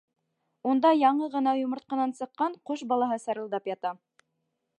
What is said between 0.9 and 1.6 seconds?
яңы ғына